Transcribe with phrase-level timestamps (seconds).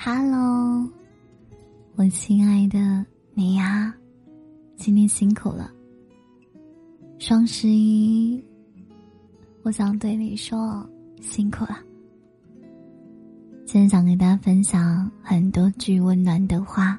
[0.00, 0.88] Hello，
[1.96, 3.92] 我亲爱的你呀，
[4.76, 5.72] 今天辛苦了。
[7.18, 8.40] 双十一，
[9.64, 10.88] 我想对你说
[11.20, 11.80] 辛苦了。
[13.66, 16.96] 今天想给大家分享很多句温暖的话，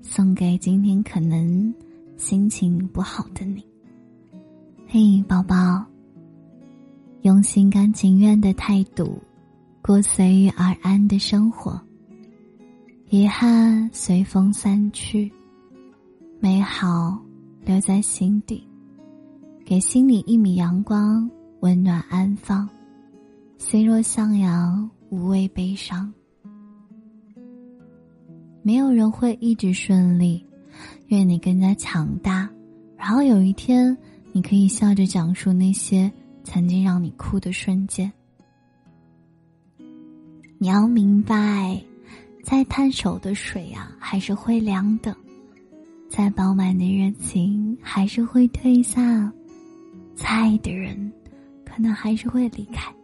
[0.00, 1.74] 送给今天可能
[2.16, 3.66] 心情不好的你。
[4.86, 5.84] 嘿，宝宝，
[7.22, 9.20] 用心甘情愿的态度
[9.82, 11.76] 过随遇而安的生活。
[13.14, 15.30] 遗憾随风散去，
[16.40, 17.16] 美好
[17.64, 18.66] 留在心底，
[19.64, 22.68] 给心里一米阳光，温暖安放。
[23.56, 26.12] 心若向阳，无畏悲伤。
[28.64, 30.44] 没有人会一直顺利，
[31.06, 32.50] 愿你更加强大。
[32.96, 33.96] 然后有一天，
[34.32, 36.10] 你可以笑着讲述那些
[36.42, 38.12] 曾经让你哭的瞬间。
[40.58, 41.80] 你要明白。
[42.44, 45.14] 再烫手的水呀，还是会凉的；
[46.10, 49.32] 再饱满的热情，还是会退散；
[50.14, 51.10] 再爱的人，
[51.64, 52.94] 可能还是会离开。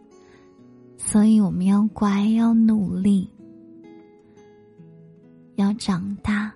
[0.95, 3.27] 所以，我们要乖，要努力，
[5.55, 6.53] 要长大，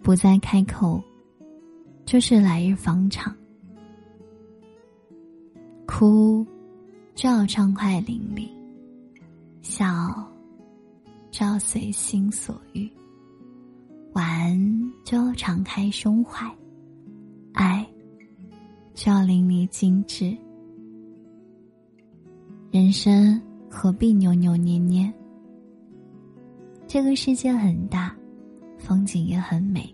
[0.00, 1.02] 不再开口，
[2.06, 3.34] 就是来日方长。
[5.86, 6.46] 哭，
[7.16, 8.48] 就要畅快淋漓；
[9.60, 10.31] 笑。
[11.32, 12.86] 就要随心所欲，
[14.12, 16.46] 玩就要敞开胸怀，
[17.54, 17.84] 爱
[18.92, 20.36] 就要淋漓尽致。
[22.70, 25.10] 人生何必扭扭捏捏？
[26.86, 28.14] 这个世界很大，
[28.76, 29.92] 风景也很美。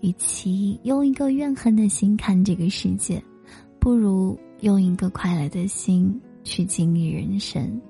[0.00, 3.20] 与其用一个怨恨的心看这个世界，
[3.80, 7.80] 不如用一个快乐的心去经历人生。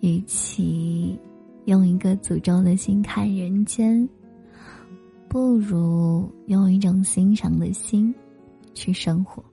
[0.00, 1.18] 与其
[1.66, 4.08] 用一个诅咒的心看人间，
[5.28, 8.14] 不如用一种欣赏的心
[8.74, 9.44] 去生活。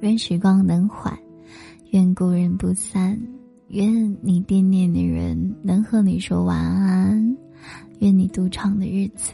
[0.00, 1.18] 愿时光能缓，
[1.90, 3.20] 愿故人不散，
[3.68, 7.36] 愿你惦念的人能和你说晚安，
[7.98, 9.32] 愿你独闯的日子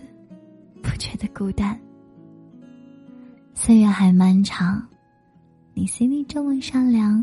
[0.83, 1.79] 不觉得孤单。
[3.53, 4.83] 岁月还漫长，
[5.75, 7.23] 你心里这么善良，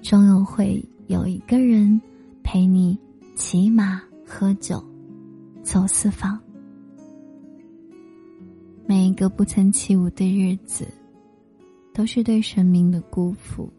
[0.00, 0.82] 终有会。
[1.06, 2.00] 有一个人
[2.42, 2.98] 陪你
[3.34, 4.82] 骑马喝酒，
[5.62, 6.40] 走四方。
[8.86, 10.86] 每一个不曾起舞的日子，
[11.92, 13.70] 都是对生命的辜负。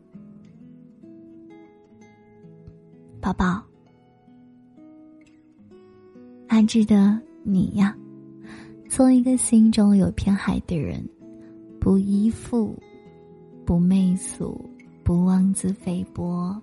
[3.19, 3.63] 宝宝，
[6.47, 7.96] 还记得你呀？
[8.88, 11.03] 做一个心中有片海的人，
[11.80, 12.75] 不依附，
[13.66, 14.63] 不媚俗，
[15.03, 16.62] 不妄自菲薄。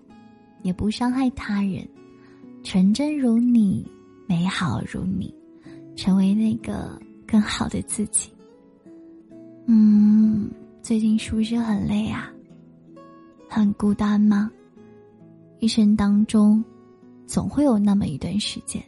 [0.63, 1.87] 也不伤害他人，
[2.63, 3.87] 纯真如你，
[4.27, 5.35] 美好如你，
[5.97, 8.33] 成为那个更好的自己。
[9.67, 10.51] 嗯，
[10.83, 12.33] 最近是不是很累啊？
[13.49, 14.51] 很孤单吗？
[15.59, 16.65] 一生当中，
[17.27, 18.83] 总会有那么一段时间，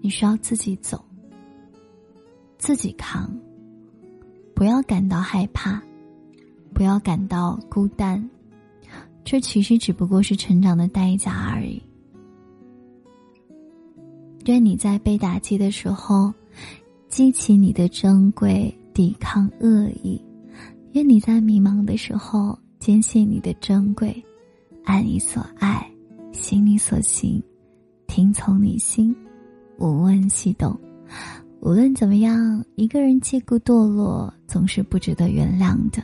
[0.00, 1.04] 你需要自己走，
[2.56, 3.30] 自己扛，
[4.54, 5.82] 不要感到害怕，
[6.72, 8.28] 不要感到孤单。
[9.30, 11.80] 这其实只不过是成长的代价而已。
[14.46, 16.34] 愿你在被打击的时候，
[17.08, 20.20] 激起你的珍贵，抵抗恶意；
[20.94, 24.20] 愿你在迷茫的时候，坚信你的珍贵，
[24.82, 25.88] 爱你所爱，
[26.32, 27.40] 行你所行，
[28.08, 29.14] 听从你心，
[29.78, 30.76] 无问西东。
[31.60, 36.02] 无论怎么样，一个人借故堕落，总是不值得原谅的。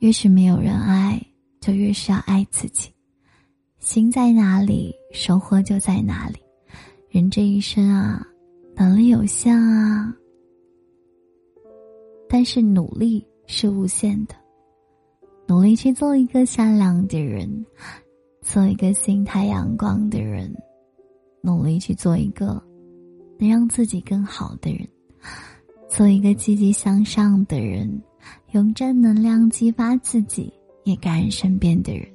[0.00, 1.18] 越是没有人爱。
[1.64, 2.90] 就越是要爱自己，
[3.78, 6.36] 心在哪里，收获就在哪里。
[7.08, 8.22] 人这一生啊，
[8.76, 10.14] 能力有限啊，
[12.28, 14.34] 但是努力是无限的。
[15.46, 17.64] 努力去做一个善良的人，
[18.42, 20.54] 做一个心态阳光的人，
[21.40, 22.62] 努力去做一个
[23.38, 24.86] 能让自己更好的人，
[25.88, 28.02] 做一个积极向上的人，
[28.50, 30.52] 用正能量激发自己。
[30.84, 32.06] 也感染身边的人，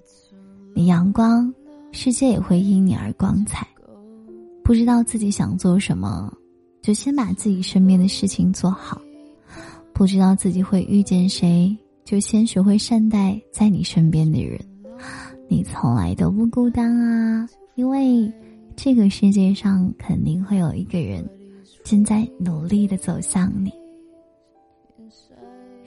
[0.76, 1.54] 你阳光，
[1.92, 3.68] 世界也会因你而光彩。
[4.64, 6.32] 不知道自己想做什么，
[6.82, 9.02] 就先把自己身边的事情做好。
[9.94, 11.76] 不知道自己会遇见谁，
[12.06, 14.60] 就先学会善待在你身边的人。
[15.48, 18.32] 你从来都不孤单啊，因为
[18.76, 21.28] 这个世界上肯定会有一个人
[21.84, 23.72] 正在努力的走向你。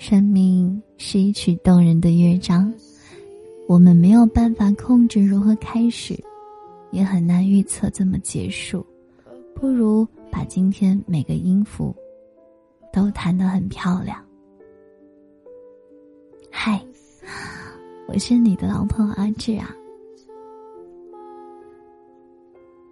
[0.02, 2.74] 生命是一曲动人的乐章，
[3.68, 6.20] 我们没有办法控制如何开始，
[6.90, 8.84] 也很难预测怎么结束。
[9.54, 11.94] 不如把今天每个音符
[12.92, 14.20] 都弹得很漂亮。
[16.50, 16.84] 嗨，
[18.08, 19.72] 我是你的老朋友阿志啊。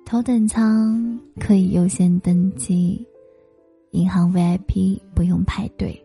[0.05, 3.05] 头等舱可以优先登机，
[3.91, 6.01] 银行 VIP 不用排队。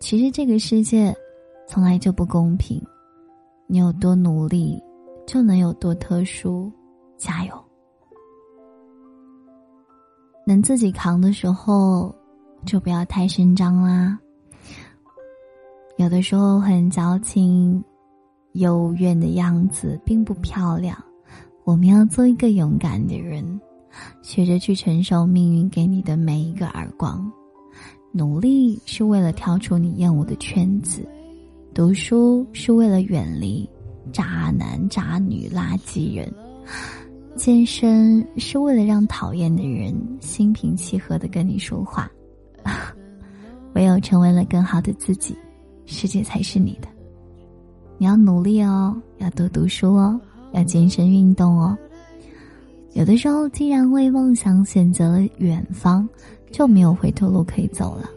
[0.00, 1.14] 其实这个世界
[1.66, 2.80] 从来就不公平，
[3.66, 4.82] 你有多努力，
[5.26, 6.70] 就能有多特殊。
[7.16, 7.64] 加油！
[10.46, 12.14] 能自己扛的时候，
[12.64, 14.16] 就不要太声张啦。
[15.96, 17.82] 有的时候很矫情、
[18.52, 20.96] 幽怨的样子并不漂亮。
[21.64, 23.60] 我们要做一个勇敢的人，
[24.22, 27.28] 学着去承受命运给你的每一个耳光。
[28.18, 31.06] 努力是为了跳出你厌恶的圈子，
[31.72, 33.70] 读书是为了远离
[34.12, 36.28] 渣男、渣女、垃圾人，
[37.36, 42.10] 健身是为了让讨厌的人心平气和的跟你说话。
[43.74, 45.36] 唯有成为了更好的自己，
[45.86, 46.88] 世界才是你的。
[47.98, 50.20] 你要努力哦，要多读书哦。
[50.50, 51.78] 要健身运动哦。
[52.98, 56.06] 有的时候，既然为梦想选择了远方，
[56.50, 58.10] 就没有回头路可以走了。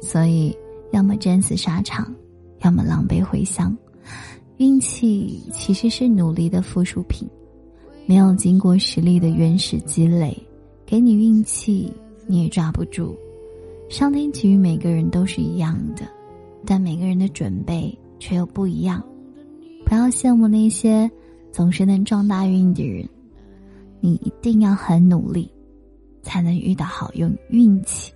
[0.00, 0.52] 所以，
[0.90, 2.12] 要么战死沙场，
[2.62, 3.72] 要么狼狈回乡。
[4.56, 7.28] 运气其实是努力的附属品，
[8.04, 10.36] 没有经过实力的原始积累，
[10.84, 11.88] 给你运气
[12.26, 13.16] 你也抓不住。
[13.88, 16.02] 上天给予每个人都是一样的，
[16.66, 19.00] 但每个人的准备却又不一样。
[19.86, 21.08] 不要羡慕那些。
[21.52, 23.06] 总是能撞大运的人，
[24.04, 25.48] 你一定要很努力，
[26.22, 28.12] 才能遇到好运运气。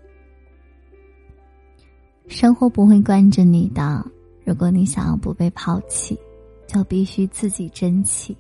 [2.27, 4.05] 生活不会惯着你的，
[4.45, 6.19] 如果你想要不被抛弃，
[6.67, 8.37] 就必须自己争气。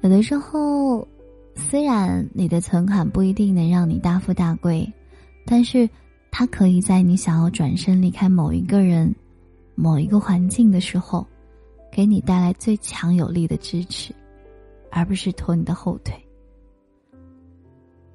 [0.00, 1.06] 有的时候，
[1.54, 4.90] 虽然你的存款不一定能让你大富大贵，
[5.44, 5.86] 但是
[6.30, 9.14] 它可以在你想要转身离开某一个人、
[9.74, 11.26] 某一个环境的时候。
[11.92, 14.14] 给你带来最强有力的支持，
[14.90, 16.14] 而不是拖你的后腿。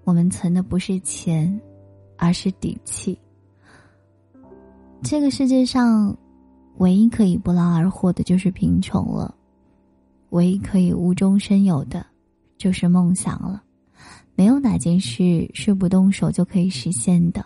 [0.03, 1.59] 我们存的不是钱，
[2.17, 3.17] 而是底气。
[5.01, 6.15] 这个世界上，
[6.77, 9.33] 唯一可以不劳而获的就是贫穷了；
[10.29, 12.05] 唯一可以无中生有的，
[12.57, 13.63] 就是梦想了。
[14.35, 17.45] 没有哪件事是不动手就可以实现的。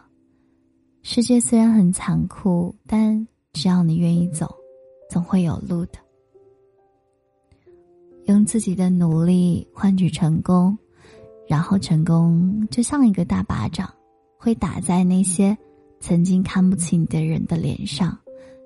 [1.02, 4.54] 世界虽然很残酷，但只要你愿意走，
[5.10, 6.00] 总会有路的。
[8.30, 10.78] 用自己的努力换取成功，
[11.48, 13.92] 然后成功就像一个大巴掌，
[14.38, 15.58] 会打在那些
[16.00, 18.16] 曾经看不起你的人的脸上。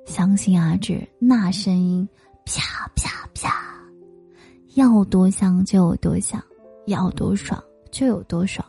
[0.05, 2.05] 相信阿志，那声音
[2.45, 3.55] 啪啪啪，
[4.73, 6.43] 要多香就有多香，
[6.87, 8.65] 要多爽就有多爽。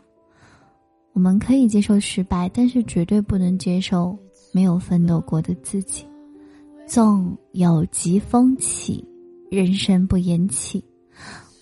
[1.12, 4.16] 我们可以接受失败，但是绝对不能接受
[4.52, 6.06] 没有奋斗过的自己。
[6.86, 9.04] 纵有疾风起。
[9.54, 10.84] 人生不言弃，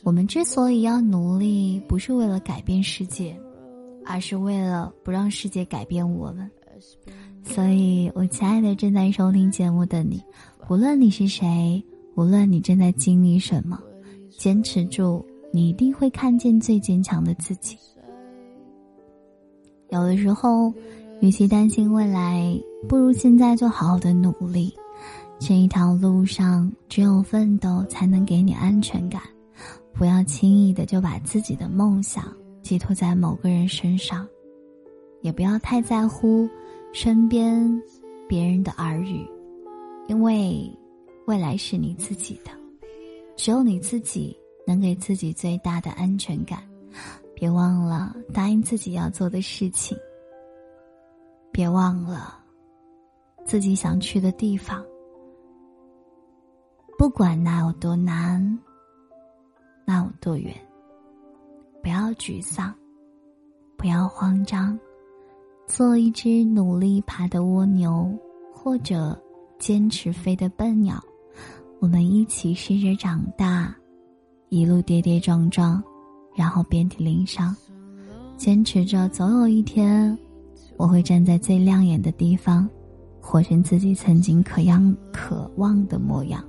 [0.02, 3.38] 我们之所以要努力，不是为了改变世界，
[4.06, 6.50] 而是为了不让世界改变我们。
[7.44, 10.22] 所以，我亲爱的正在收听节目的你，
[10.70, 13.78] 无论你是谁，无论你正在经历什么，
[14.38, 17.76] 坚持住，你一定会看见最坚强的自己。
[19.90, 20.72] 有的时候，
[21.20, 24.72] 与其担心未来，不如现在就好好的努力。
[25.44, 29.20] 这一条路上，只有奋斗才能给你安全感。
[29.92, 32.32] 不要轻易的就把自己的梦想
[32.62, 34.24] 寄托在某个人身上，
[35.20, 36.48] 也不要太在乎
[36.92, 37.82] 身边
[38.28, 39.26] 别人的耳语，
[40.06, 40.70] 因为
[41.26, 42.52] 未来是你自己的，
[43.34, 46.62] 只有你自己能给自己最大的安全感。
[47.34, 49.98] 别忘了答应自己要做的事情，
[51.50, 52.38] 别忘了
[53.44, 54.80] 自己想去的地方。
[57.02, 58.56] 不管那有多难，
[59.84, 60.54] 那有多远，
[61.82, 62.72] 不要沮丧，
[63.76, 64.78] 不要慌张，
[65.66, 68.08] 做一只努力爬的蜗牛，
[68.54, 69.20] 或者
[69.58, 71.02] 坚持飞的笨鸟。
[71.80, 73.74] 我们一起试着长大，
[74.48, 75.82] 一路跌跌撞撞，
[76.36, 77.52] 然后遍体鳞伤。
[78.36, 80.16] 坚持着，总有一天，
[80.76, 82.70] 我会站在最亮眼的地方，
[83.20, 86.40] 活成自己曾经可样渴望的模样。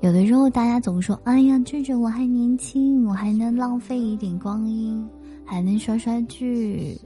[0.00, 5.06] 有的时候，大家总说：“哎呀，舅舅，我还年轻，我还能浪费一点光阴，
[5.44, 6.98] 还能刷刷剧。”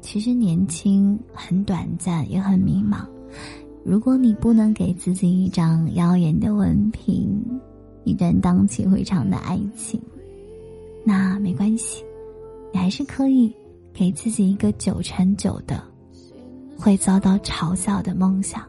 [0.00, 3.04] 其实年轻很短暂，也很迷茫。
[3.84, 7.38] 如果你不能给自己一张耀眼的文凭，
[8.04, 10.00] 一段荡气回肠的爱情，
[11.04, 12.02] 那没关系，
[12.72, 13.54] 你还是可以
[13.92, 15.82] 给自己一个九成九的
[16.78, 18.62] 会遭到嘲笑的梦想，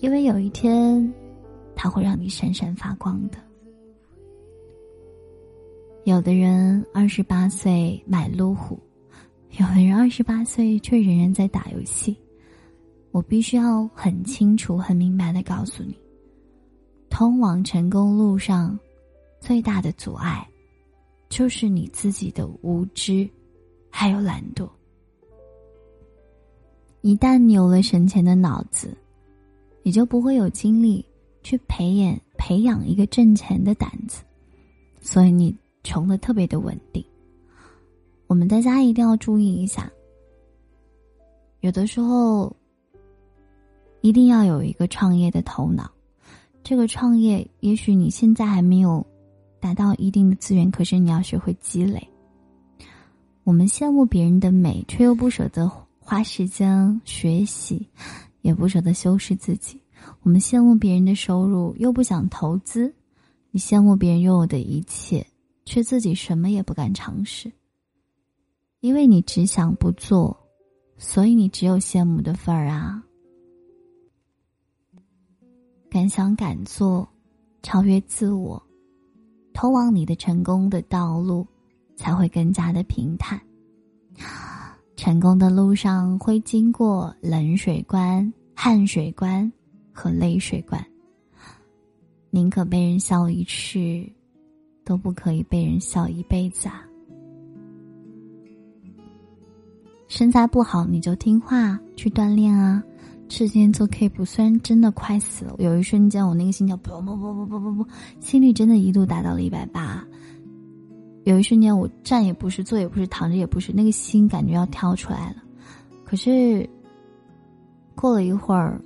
[0.00, 1.12] 因为有一天，
[1.74, 3.38] 它会让你闪闪发光的。
[6.04, 8.78] 有的人二十八岁买路虎，
[9.58, 12.16] 有的人二十八岁却仍然在打游戏。
[13.10, 15.98] 我必须要很清楚、很明白的告诉你，
[17.10, 18.78] 通往成功路上
[19.40, 20.48] 最大的阻碍，
[21.28, 23.28] 就是你自己的无知，
[23.90, 24.68] 还有懒惰。
[27.00, 28.96] 一旦你有了省钱的脑子，
[29.88, 31.02] 你就不会有精力
[31.42, 34.22] 去培养培养一个挣钱的胆子，
[35.00, 35.56] 所以你。
[35.84, 37.02] 穷的特别的稳定，
[38.26, 39.90] 我们大家一定要注意一下。
[41.60, 42.54] 有的时候，
[44.02, 45.90] 一定要有一个创业的头脑。
[46.62, 49.06] 这个创业，也许你现在还没有
[49.60, 52.06] 达到一定的资源，可是你要学会积累。
[53.44, 57.88] 我们羡慕别人的美，却又不舍得花时间学习，
[58.42, 59.80] 也不舍得修饰自己。
[60.22, 62.94] 我们羡慕别人的收入，又不想投资。
[63.50, 65.26] 你羡慕别人拥有的一切。
[65.70, 67.52] 却自己什么也不敢尝试，
[68.80, 70.34] 因为你只想不做，
[70.96, 73.04] 所以你只有羡慕的份儿啊！
[75.90, 77.06] 敢想敢做，
[77.62, 78.62] 超越自我，
[79.52, 81.46] 通往你的成功的道路
[81.96, 83.38] 才会更加的平坦。
[84.98, 89.50] 成功的路上会经过冷水关、汗水关
[89.92, 90.84] 和泪水关，
[92.30, 93.78] 宁可被人笑一次。
[94.84, 96.82] 都不可以被人笑一辈子啊！
[100.08, 102.82] 身材不好你就听话去锻炼啊！
[103.28, 107.86] 之前做 keep 虽然真的快死了，有一瞬间我那个心跳砰砰砰砰砰砰砰，
[108.18, 110.02] 心率真的一度达到了一百八。
[111.28, 115.36] 有一瞬间我站也不是，坐也不是，躺着也不是，那个心感觉要跳出来了。
[116.02, 116.66] 可是
[117.94, 118.80] 过了一会儿，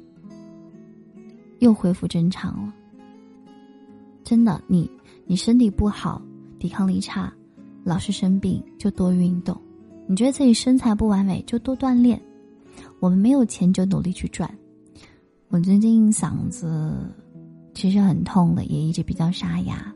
[1.61, 2.75] 又恢复正常了。
[4.25, 4.91] 真的，你。
[5.25, 6.21] 你身体不好，
[6.59, 7.33] 抵抗力差，
[7.85, 9.57] 老是生病，就多运动；
[10.07, 12.21] 你觉得自己身材不完美，就多锻炼。
[12.99, 14.53] 我们没有钱，就努力去赚。
[15.49, 17.09] 我最近嗓子
[17.73, 19.95] 其实很痛的，也一直比较沙哑，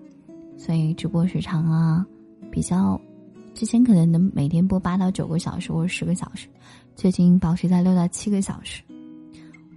[0.56, 2.06] 所以直播时长啊
[2.56, 2.98] 比较，
[3.52, 6.48] 之前可能能每天播八到九个小时或者十个小时，
[6.94, 8.82] 最近保持在六到七个小时。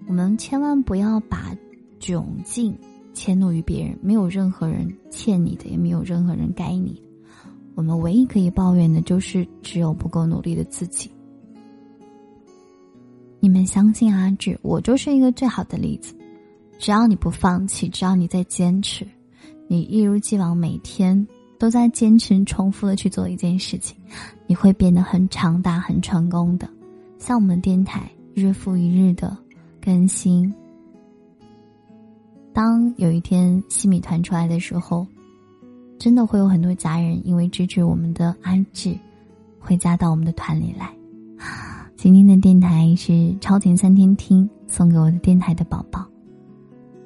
[0.08, 1.54] 我们千万不要把
[2.00, 2.74] 窘境。
[3.14, 7.04] 迁怒于别人，没有任何人欠你的，也没有任何人该你。
[7.76, 11.12] 我们唯一可以抱怨的，就是只有不够努力的自己。
[13.42, 16.16] 你们相信阿志，我就是一个最好的例子。
[16.78, 19.06] 只要你不放弃，只要你在坚持，
[19.68, 21.28] 你一如既往每天
[21.60, 23.96] 都在坚持、重复的去做一件事情，
[24.48, 26.68] 你会变得很强大、很成功的。
[27.20, 29.38] 像我们电台日复一日的
[29.80, 30.52] 更新。
[32.54, 35.06] 当有一天新米团出来的时候，
[36.00, 38.98] 真的会有很多家人因为支持我们的安置，
[39.60, 40.92] 会加到我们的团里来。
[41.98, 46.06] 今天的电台是超前三天听送给我的电台的宝宝。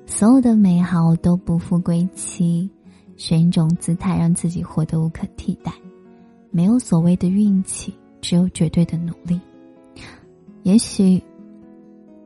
[0.05, 2.69] 所有的美好都不负归期，
[3.17, 5.71] 选一种姿态让自己活得无可替代。
[6.51, 9.39] 没有所谓的运气，只有绝对的努力。
[10.63, 11.21] 也许。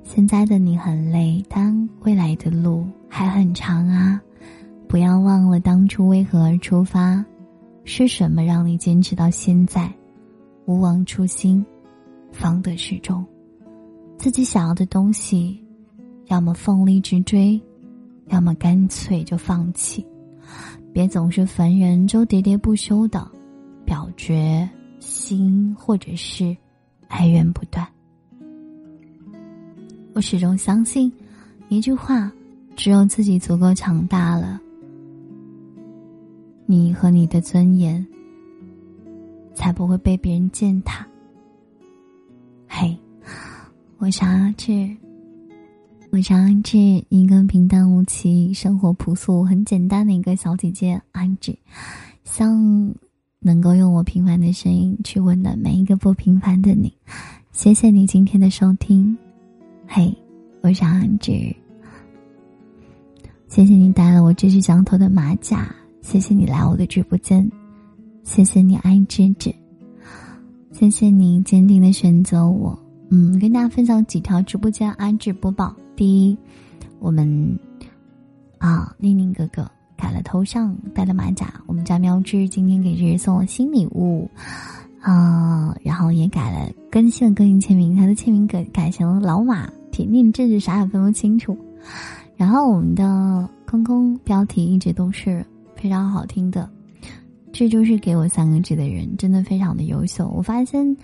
[0.03, 4.21] 现在的你很累，但未来的路还很长啊！
[4.87, 7.23] 不要忘了当初为何而出发，
[7.83, 9.93] 是什么让你坚持到现在？
[10.65, 11.63] 勿忘初心，
[12.31, 13.23] 方得始终。
[14.17, 15.61] 自己想要的东西，
[16.27, 17.61] 要么奋力直追，
[18.29, 20.07] 要么干脆就放弃。
[20.93, 23.29] 别总是烦人就喋喋不休的
[23.85, 24.67] 表决
[24.99, 26.55] 心，或者是
[27.09, 27.87] 哀怨不断。
[30.13, 31.11] 我始终相信，
[31.69, 32.31] 一句话：
[32.75, 34.59] 只有自己足够强大了，
[36.65, 38.05] 你和你的尊严
[39.53, 41.05] 才不会被别人践踏。
[42.67, 42.97] 嘿，
[43.99, 44.97] 我想要去，
[46.09, 46.77] 我是安志，
[47.09, 50.99] 一个平淡无奇、生活朴素、很简单的一个小姐姐。
[51.11, 51.55] 安志，
[52.23, 52.93] 像
[53.39, 56.91] 能够用我平凡的声音去温暖每一个不平凡的你。
[57.51, 59.15] 谢谢你今天的收听。
[59.85, 60.15] 嘿，
[60.61, 61.33] 我是安志。
[63.47, 67.47] 谢谢你戴了我这只羊头的马甲，谢谢你来我的直播间，
[68.23, 69.53] 谢谢你爱芝芝，
[70.71, 72.77] 谢谢你坚定的选择我，
[73.09, 75.75] 嗯，跟大家分享几条直播间安置播报。
[75.97, 76.37] 第一，
[76.99, 77.57] 我们
[78.59, 81.51] 啊，宁宁哥哥改了头像，戴了马甲。
[81.65, 84.29] 我们家喵之今天给日日送了新礼物，
[85.01, 91.57] 啊，然后也改了更新了个性签名，他的签名改改成了老马甜甜，这是啥也分不清楚。
[92.35, 95.43] 然后我们的空空标题一直都是
[95.75, 96.69] 非常好听的，
[97.51, 100.27] 这就是给我三个字的人，真的非常的优秀。
[100.27, 100.95] 我发现。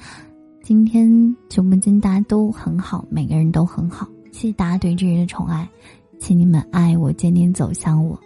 [0.66, 5.70] 今天直播间大家都很好，每个人都很好，谢谢大家对这人的宠爱，
[6.20, 8.20] 请你们爱我，渐渐走向我。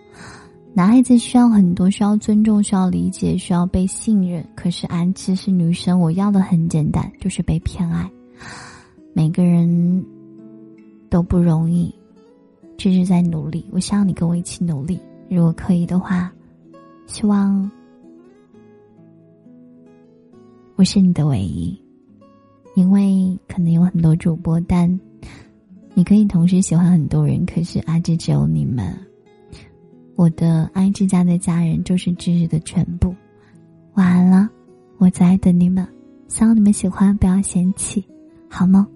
[0.73, 4.43] 男孩子需要很多，需要尊重，需要理解，需要被信任。
[4.55, 8.09] 可是安琪是女生，我要的很简单，就是被偏爱。
[9.13, 10.05] 每个人
[11.09, 11.93] 都不容易，
[12.77, 13.65] 这是在努力。
[13.71, 14.99] 我希望你跟我一起努力，
[15.29, 16.31] 如果可以的话，
[17.05, 17.69] 希望
[20.77, 21.77] 我是你的唯一。
[22.75, 24.87] 因为可能有很多主播，但
[25.97, 28.95] 你可以同时喜欢很多人，可是阿芝只有你们。
[30.15, 33.15] 我的爱之家的家人就是知识的全部。
[33.95, 34.47] 晚安了，
[34.99, 35.87] 我在等你们，
[36.27, 38.05] 希望你们喜欢，不要嫌弃，
[38.47, 38.87] 好吗？